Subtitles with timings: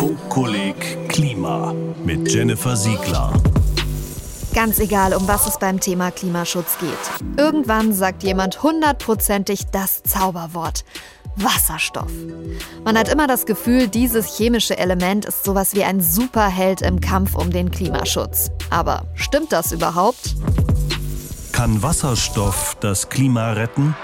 [0.00, 1.74] Funkkolleg Klima
[2.06, 3.34] mit Jennifer Siegler.
[4.54, 7.36] Ganz egal, um was es beim Thema Klimaschutz geht.
[7.36, 10.86] Irgendwann sagt jemand hundertprozentig das Zauberwort.
[11.36, 12.10] Wasserstoff.
[12.82, 17.34] Man hat immer das Gefühl, dieses chemische Element ist sowas wie ein Superheld im Kampf
[17.34, 18.50] um den Klimaschutz.
[18.70, 20.34] Aber stimmt das überhaupt?
[21.52, 23.94] Kann Wasserstoff das Klima retten?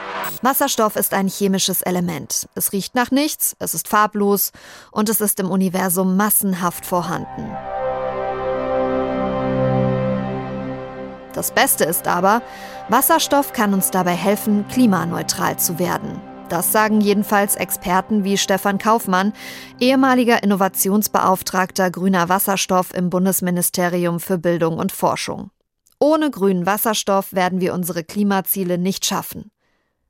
[0.42, 2.48] Wasserstoff ist ein chemisches Element.
[2.54, 4.52] Es riecht nach nichts, es ist farblos
[4.90, 7.50] und es ist im Universum massenhaft vorhanden.
[11.32, 12.42] Das Beste ist aber,
[12.88, 16.20] Wasserstoff kann uns dabei helfen, klimaneutral zu werden.
[16.48, 19.32] Das sagen jedenfalls Experten wie Stefan Kaufmann,
[19.80, 25.50] ehemaliger Innovationsbeauftragter grüner Wasserstoff im Bundesministerium für Bildung und Forschung.
[25.98, 29.50] Ohne grünen Wasserstoff werden wir unsere Klimaziele nicht schaffen.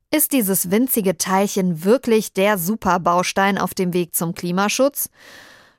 [0.09, 5.09] Ist dieses winzige Teilchen wirklich der Superbaustein auf dem Weg zum Klimaschutz?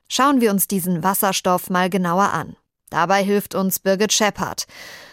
[0.07, 2.55] Schauen wir uns diesen Wasserstoff mal genauer an.
[2.91, 4.67] Dabei hilft uns Birgit Scheppert.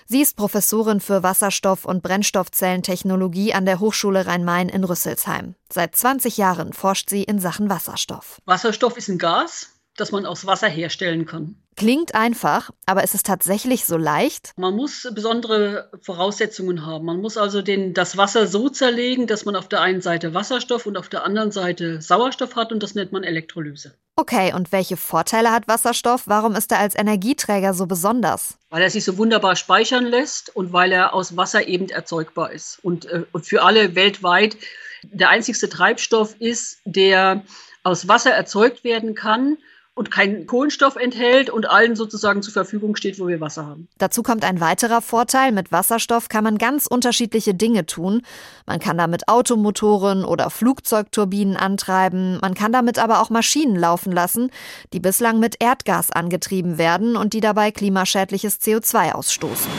[0.05, 5.55] Sie ist Professorin für Wasserstoff- und Brennstoffzellentechnologie an der Hochschule Rhein-Main in Rüsselsheim.
[5.73, 8.43] Seit 20 Jahren forscht sie in Sachen Wasserstoff.
[8.45, 11.57] Wasserstoff ist ein Gas, das man aus Wasser herstellen kann.
[11.77, 14.53] Klingt einfach, aber ist es tatsächlich so leicht?
[14.57, 17.05] Man muss besondere Voraussetzungen haben.
[17.05, 20.87] Man muss also den, das Wasser so zerlegen, dass man auf der einen Seite Wasserstoff
[20.87, 23.93] und auf der anderen Seite Sauerstoff hat und das nennt man Elektrolyse.
[24.17, 26.23] Okay, und welche Vorteile hat Wasserstoff?
[26.25, 28.57] Warum ist er als Energieträger so besonders?
[28.71, 32.79] Weil er sich so wunderbar speichern lässt und weil er aus Wasser eben erzeugbar ist.
[32.83, 34.57] Und, äh, und für alle weltweit
[35.03, 37.45] der einzigste Treibstoff ist, der
[37.83, 39.59] aus Wasser erzeugt werden kann
[39.97, 43.89] und keinen Kohlenstoff enthält und allen sozusagen zur Verfügung steht, wo wir Wasser haben.
[43.97, 45.53] Dazu kommt ein weiterer Vorteil.
[45.53, 48.21] Mit Wasserstoff kann man ganz unterschiedliche Dinge tun.
[48.67, 52.39] Man kann damit Automotoren oder Flugzeugturbinen antreiben.
[52.43, 54.51] Man kann damit aber auch Maschinen laufen lassen,
[54.93, 59.71] die bislang mit Erdgas angetrieben werden und die dabei klimaschädliches CO2 ausstoßen.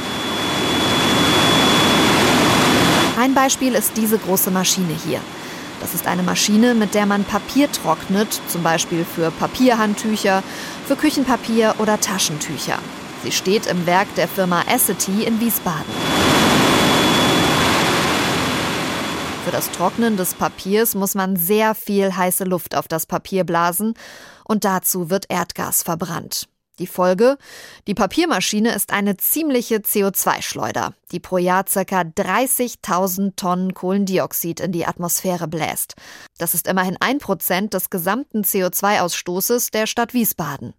[3.20, 5.22] Ein Beispiel ist diese große Maschine hier.
[5.80, 10.44] Das ist eine Maschine, mit der man Papier trocknet, zum Beispiel für Papierhandtücher,
[10.86, 12.80] für Küchenpapier oder Taschentücher.
[13.24, 15.92] Sie steht im Werk der Firma Essity in Wiesbaden.
[19.46, 23.94] Für das Trocknen des Papiers muss man sehr viel heiße Luft auf das Papier blasen
[24.44, 26.50] und dazu wird Erdgas verbrannt.
[26.80, 27.38] Die Folge?
[27.88, 32.02] Die Papiermaschine ist eine ziemliche CO2-Schleuder, die pro Jahr ca.
[32.02, 35.96] 30.000 Tonnen Kohlendioxid in die Atmosphäre bläst.
[36.38, 40.74] Das ist immerhin ein Prozent des gesamten CO2-Ausstoßes der Stadt Wiesbaden.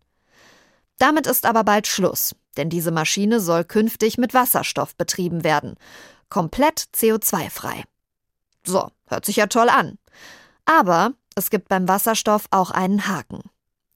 [0.98, 5.75] Damit ist aber bald Schluss, denn diese Maschine soll künftig mit Wasserstoff betrieben werden.
[6.28, 7.84] Komplett CO2-frei.
[8.65, 9.98] So, hört sich ja toll an.
[10.65, 13.42] Aber es gibt beim Wasserstoff auch einen Haken.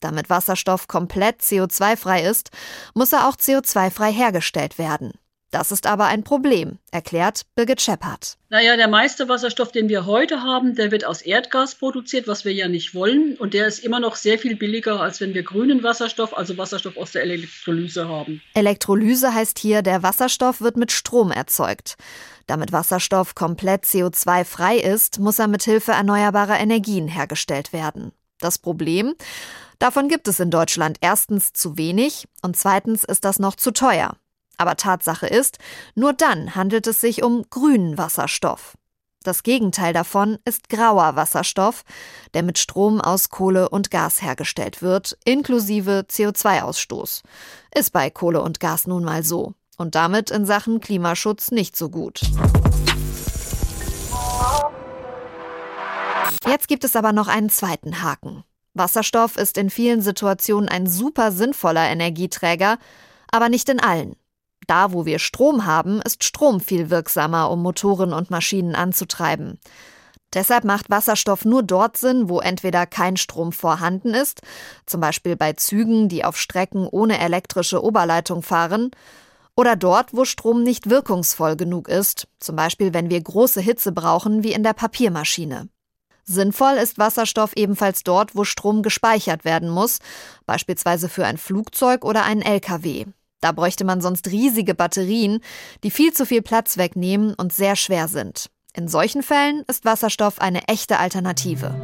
[0.02, 2.50] Damit Wasserstoff komplett CO2-frei ist,
[2.94, 5.12] muss er auch CO2-frei hergestellt werden.
[5.52, 8.38] Das ist aber ein Problem, erklärt Birgit Scheppert.
[8.48, 12.54] Naja, der meiste Wasserstoff, den wir heute haben, der wird aus Erdgas produziert, was wir
[12.54, 13.36] ja nicht wollen.
[13.36, 16.96] Und der ist immer noch sehr viel billiger, als wenn wir grünen Wasserstoff, also Wasserstoff
[16.96, 18.40] aus der Elektrolyse haben.
[18.54, 21.96] Elektrolyse heißt hier, der Wasserstoff wird mit Strom erzeugt.
[22.46, 28.12] Damit Wasserstoff komplett CO2-frei ist, muss er mit Hilfe erneuerbarer Energien hergestellt werden.
[28.40, 29.14] Das Problem?
[29.82, 34.14] Davon gibt es in Deutschland erstens zu wenig und zweitens ist das noch zu teuer.
[34.56, 35.58] Aber Tatsache ist,
[35.96, 38.78] nur dann handelt es sich um grünen Wasserstoff.
[39.24, 41.82] Das Gegenteil davon ist grauer Wasserstoff,
[42.32, 47.22] der mit Strom aus Kohle und Gas hergestellt wird, inklusive CO2-Ausstoß.
[47.74, 49.54] Ist bei Kohle und Gas nun mal so.
[49.78, 52.20] Und damit in Sachen Klimaschutz nicht so gut.
[56.46, 58.44] Jetzt gibt es aber noch einen zweiten Haken.
[58.74, 62.78] Wasserstoff ist in vielen Situationen ein super sinnvoller Energieträger,
[63.30, 64.16] aber nicht in allen.
[64.66, 69.58] Da, wo wir Strom haben, ist Strom viel wirksamer, um Motoren und Maschinen anzutreiben.
[70.34, 74.40] Deshalb macht Wasserstoff nur dort Sinn, wo entweder kein Strom vorhanden ist,
[74.86, 78.90] zum Beispiel bei Zügen, die auf Strecken ohne elektrische Oberleitung fahren,
[79.54, 84.42] oder dort, wo Strom nicht wirkungsvoll genug ist, zum Beispiel wenn wir große Hitze brauchen,
[84.42, 85.68] wie in der Papiermaschine.
[86.24, 89.98] Sinnvoll ist Wasserstoff ebenfalls dort, wo Strom gespeichert werden muss,
[90.46, 93.06] beispielsweise für ein Flugzeug oder einen Lkw.
[93.40, 95.40] Da bräuchte man sonst riesige Batterien,
[95.82, 98.50] die viel zu viel Platz wegnehmen und sehr schwer sind.
[98.74, 101.74] In solchen Fällen ist Wasserstoff eine echte Alternative.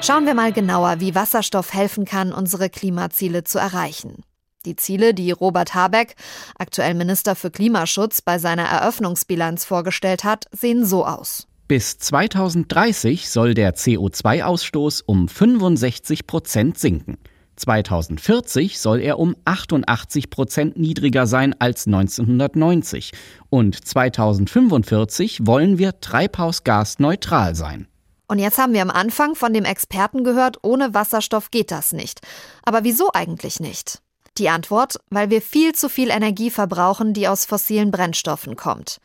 [0.00, 4.22] Schauen wir mal genauer, wie Wasserstoff helfen kann, unsere Klimaziele zu erreichen.
[4.66, 6.16] Die Ziele, die Robert Habeck,
[6.58, 11.46] aktuell Minister für Klimaschutz, bei seiner Eröffnungsbilanz vorgestellt hat, sehen so aus.
[11.68, 17.16] Bis 2030 soll der CO2-Ausstoß um 65 Prozent sinken.
[17.56, 23.12] 2040 soll er um 88 Prozent niedriger sein als 1990
[23.48, 27.88] und 2045 wollen wir treibhausgasneutral sein.
[28.28, 32.20] Und jetzt haben wir am Anfang von dem Experten gehört, ohne Wasserstoff geht das nicht.
[32.64, 34.02] Aber wieso eigentlich nicht?
[34.38, 39.00] Die Antwort, weil wir viel zu viel Energie verbrauchen, die aus fossilen Brennstoffen kommt.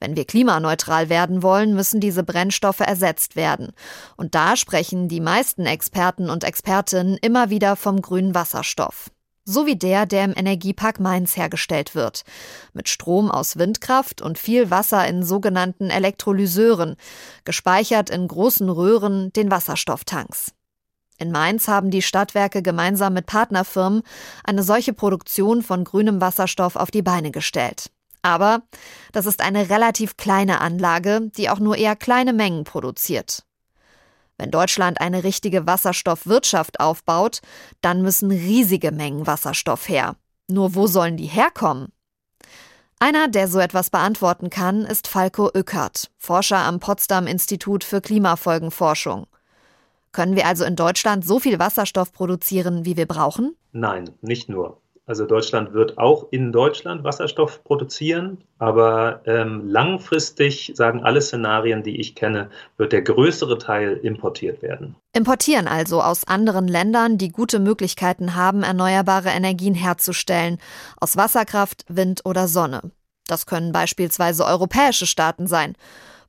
[0.00, 3.72] Wenn wir klimaneutral werden wollen, müssen diese Brennstoffe ersetzt werden.
[4.16, 9.12] Und da sprechen die meisten Experten und Expertinnen immer wieder vom grünen Wasserstoff.
[9.44, 12.22] So wie der, der im Energiepark Mainz hergestellt wird.
[12.72, 16.96] Mit Strom aus Windkraft und viel Wasser in sogenannten Elektrolyseuren,
[17.44, 20.52] gespeichert in großen Röhren, den Wasserstofftanks.
[21.22, 24.02] In Mainz haben die Stadtwerke gemeinsam mit Partnerfirmen
[24.42, 27.92] eine solche Produktion von grünem Wasserstoff auf die Beine gestellt.
[28.22, 28.62] Aber
[29.12, 33.44] das ist eine relativ kleine Anlage, die auch nur eher kleine Mengen produziert.
[34.36, 37.38] Wenn Deutschland eine richtige Wasserstoffwirtschaft aufbaut,
[37.82, 40.16] dann müssen riesige Mengen Wasserstoff her.
[40.48, 41.92] Nur wo sollen die herkommen?
[42.98, 49.28] Einer, der so etwas beantworten kann, ist Falco Ückert, Forscher am Potsdam Institut für Klimafolgenforschung.
[50.12, 53.56] Können wir also in Deutschland so viel Wasserstoff produzieren, wie wir brauchen?
[53.72, 54.78] Nein, nicht nur.
[55.04, 62.00] Also Deutschland wird auch in Deutschland Wasserstoff produzieren, aber ähm, langfristig, sagen alle Szenarien, die
[62.00, 64.94] ich kenne, wird der größere Teil importiert werden.
[65.12, 70.58] Importieren also aus anderen Ländern, die gute Möglichkeiten haben, erneuerbare Energien herzustellen,
[71.00, 72.92] aus Wasserkraft, Wind oder Sonne.
[73.26, 75.74] Das können beispielsweise europäische Staaten sein,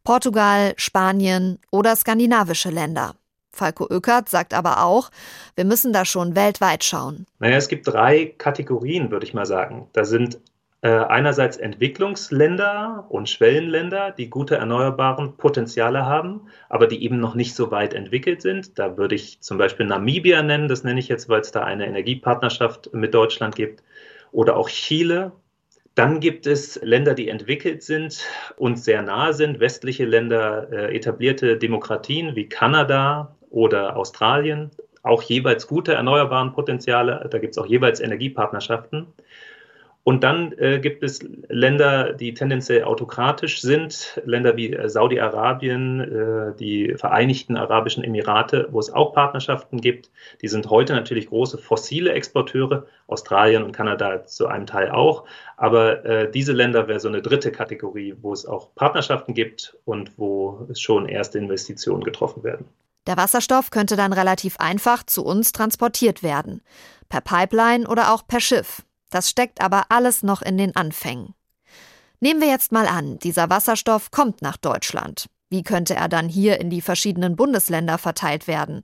[0.03, 3.13] Portugal, Spanien oder skandinavische Länder.
[3.53, 5.09] Falco Öckert sagt aber auch,
[5.55, 7.25] wir müssen da schon weltweit schauen.
[7.39, 9.87] Naja, es gibt drei Kategorien, würde ich mal sagen.
[9.93, 10.39] Da sind
[10.81, 17.55] äh, einerseits Entwicklungsländer und Schwellenländer, die gute erneuerbaren Potenziale haben, aber die eben noch nicht
[17.55, 18.77] so weit entwickelt sind.
[18.77, 21.87] Da würde ich zum Beispiel Namibia nennen, das nenne ich jetzt, weil es da eine
[21.87, 23.81] Energiepartnerschaft mit Deutschland gibt,
[24.33, 25.31] oder auch Chile.
[25.95, 28.25] Dann gibt es Länder, die entwickelt sind
[28.57, 34.71] und sehr nahe sind, westliche Länder, äh, etablierte Demokratien wie Kanada oder Australien,
[35.03, 37.27] auch jeweils gute erneuerbaren Potenziale.
[37.29, 39.07] Da gibt es auch jeweils Energiepartnerschaften.
[40.05, 46.57] Und dann äh, gibt es Länder, die tendenziell autokratisch sind, Länder wie äh, Saudi-Arabien, äh,
[46.57, 50.11] die Vereinigten Arabischen Emirate, wo es auch Partnerschaften gibt.
[50.41, 55.23] Die sind heute natürlich große fossile Exporteure, Australien und Kanada zu einem Teil auch.
[55.55, 60.17] Aber äh, diese Länder wäre so eine dritte Kategorie, wo es auch Partnerschaften gibt und
[60.17, 62.65] wo schon erste Investitionen getroffen werden.
[63.07, 66.61] Der Wasserstoff könnte dann relativ einfach zu uns transportiert werden.
[67.09, 68.83] Per Pipeline oder auch per Schiff.
[69.09, 71.35] Das steckt aber alles noch in den Anfängen.
[72.19, 75.27] Nehmen wir jetzt mal an, dieser Wasserstoff kommt nach Deutschland.
[75.49, 78.81] Wie könnte er dann hier in die verschiedenen Bundesländer verteilt werden?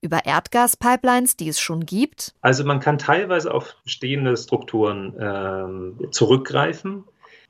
[0.00, 2.34] Über Erdgaspipelines, die es schon gibt?
[2.40, 7.04] Also man kann teilweise auf bestehende Strukturen äh, zurückgreifen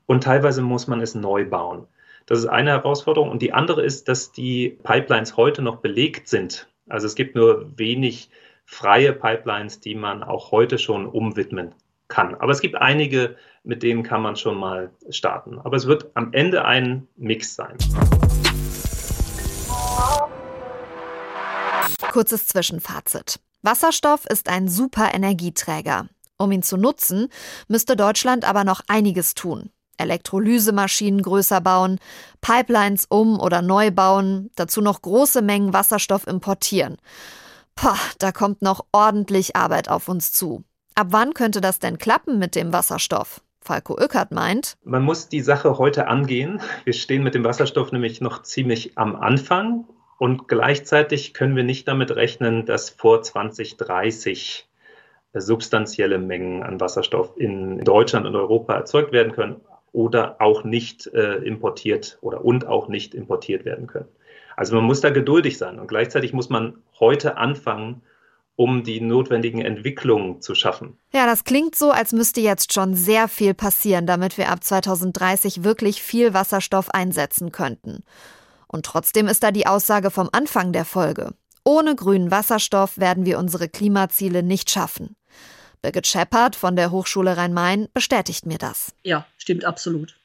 [0.05, 1.87] und teilweise muss man es neu bauen.
[2.25, 3.29] Das ist eine Herausforderung.
[3.29, 6.67] Und die andere ist, dass die Pipelines heute noch belegt sind.
[6.87, 8.29] Also es gibt nur wenig
[8.65, 11.75] freie Pipelines, die man auch heute schon umwidmen
[12.07, 12.35] kann.
[12.35, 15.59] Aber es gibt einige, mit denen kann man schon mal starten.
[15.59, 17.77] Aber es wird am Ende ein Mix sein.
[22.11, 23.39] Kurzes Zwischenfazit.
[23.63, 26.07] Wasserstoff ist ein super Energieträger.
[26.37, 27.29] Um ihn zu nutzen,
[27.67, 29.71] müsste Deutschland aber noch einiges tun.
[29.97, 31.99] Elektrolysemaschinen größer bauen,
[32.41, 36.97] Pipelines um oder neu bauen, dazu noch große Mengen Wasserstoff importieren.
[37.75, 40.63] Pah, da kommt noch ordentlich Arbeit auf uns zu.
[40.95, 43.41] Ab wann könnte das denn klappen mit dem Wasserstoff?
[43.61, 46.61] Falco Öckert meint, man muss die Sache heute angehen.
[46.83, 51.87] Wir stehen mit dem Wasserstoff nämlich noch ziemlich am Anfang und gleichzeitig können wir nicht
[51.87, 54.67] damit rechnen, dass vor 2030
[55.33, 59.61] substanzielle Mengen an Wasserstoff in Deutschland und Europa erzeugt werden können
[59.93, 64.09] oder auch nicht äh, importiert oder und auch nicht importiert werden können.
[64.57, 68.01] Also man muss da geduldig sein und gleichzeitig muss man heute anfangen,
[68.55, 70.97] um die notwendigen Entwicklungen zu schaffen.
[71.11, 75.63] Ja, das klingt so, als müsste jetzt schon sehr viel passieren, damit wir ab 2030
[75.63, 78.03] wirklich viel Wasserstoff einsetzen könnten.
[78.67, 81.33] Und trotzdem ist da die Aussage vom Anfang der Folge.
[81.63, 85.15] Ohne grünen Wasserstoff werden wir unsere Klimaziele nicht schaffen.
[85.83, 88.93] Birgit Scheppert von der Hochschule Rhein-Main bestätigt mir das.
[89.03, 90.15] Ja, stimmt absolut.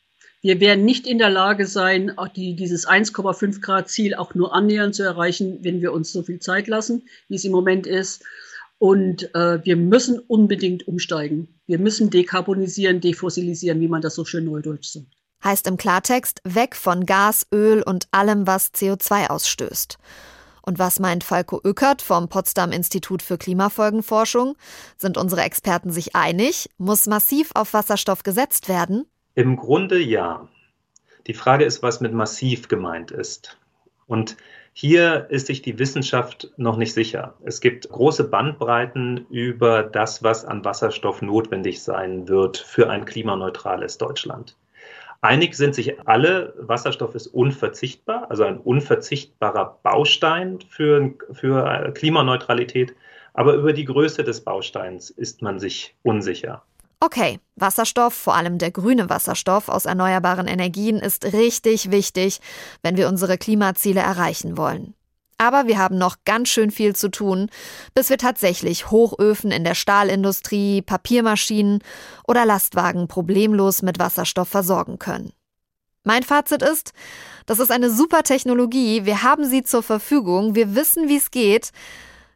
[0.41, 4.55] Wir werden nicht in der Lage sein, auch die, dieses 1,5 Grad Ziel auch nur
[4.55, 8.23] annähernd zu erreichen, wenn wir uns so viel Zeit lassen, wie es im Moment ist.
[8.79, 11.49] Und äh, wir müssen unbedingt umsteigen.
[11.67, 15.07] Wir müssen dekarbonisieren, defossilisieren, wie man das so schön neudeutsch sagt.
[15.43, 19.99] Heißt im Klartext weg von Gas, Öl und allem, was CO2 ausstößt.
[20.69, 24.55] Und was meint Falco Ückert vom Potsdam Institut für Klimafolgenforschung?
[24.99, 26.69] Sind unsere Experten sich einig?
[26.77, 29.07] Muss massiv auf Wasserstoff gesetzt werden?
[29.35, 30.47] Im Grunde ja.
[31.27, 33.57] Die Frage ist, was mit massiv gemeint ist.
[34.07, 34.37] Und
[34.75, 37.33] hier ist sich die Wissenschaft noch nicht sicher.
[37.43, 43.97] Es gibt große Bandbreiten über das, was an Wasserstoff notwendig sein wird für ein klimaneutrales
[43.97, 44.55] Deutschland.
[45.21, 52.95] Einig sind sich alle, Wasserstoff ist unverzichtbar, also ein unverzichtbarer Baustein für, für Klimaneutralität.
[53.35, 56.63] Aber über die Größe des Bausteins ist man sich unsicher.
[57.01, 62.41] Okay, Wasserstoff, vor allem der grüne Wasserstoff aus erneuerbaren Energien, ist richtig wichtig,
[62.83, 64.95] wenn wir unsere Klimaziele erreichen wollen.
[65.39, 67.49] Aber wir haben noch ganz schön viel zu tun,
[67.95, 71.79] bis wir tatsächlich Hochöfen in der Stahlindustrie, Papiermaschinen
[72.27, 75.33] oder Lastwagen problemlos mit Wasserstoff versorgen können.
[76.05, 76.93] Mein Fazit ist,
[77.47, 81.71] das ist eine super Technologie, wir haben sie zur Verfügung, wir wissen, wie es geht,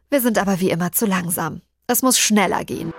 [0.09, 1.61] wir sind aber wie immer zu langsam.
[1.87, 2.93] Es muss schneller gehen.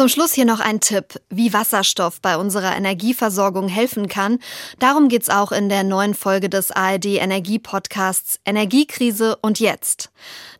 [0.00, 4.38] Zum Schluss hier noch ein Tipp, wie Wasserstoff bei unserer Energieversorgung helfen kann.
[4.78, 10.10] Darum geht's auch in der neuen Folge des ARD Energie-Podcasts Energiekrise und jetzt.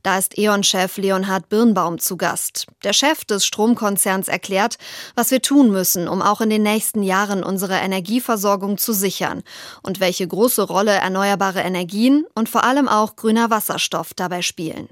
[0.02, 2.66] Da ist E.ON-Chef Leonhard Birnbaum zu Gast.
[2.84, 4.76] Der Chef des Stromkonzerns erklärt,
[5.14, 9.42] was wir tun müssen, um auch in den nächsten Jahren unsere Energieversorgung zu sichern
[9.82, 14.90] und welche große Rolle erneuerbare Energien und vor allem auch grüner Wasserstoff dabei spielen.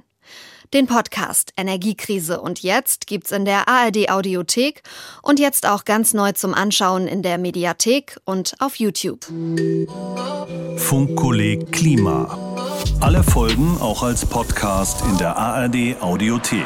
[0.75, 4.83] Den Podcast Energiekrise und jetzt gibt's in der ARD Audiothek
[5.23, 9.25] und jetzt auch ganz neu zum Anschauen in der Mediathek und auf YouTube.
[10.77, 12.39] Funkkolleg Klima.
[13.01, 16.65] Alle Folgen auch als Podcast in der ARD Audiothek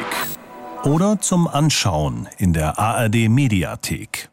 [0.83, 4.32] oder zum Anschauen in der ARD Mediathek.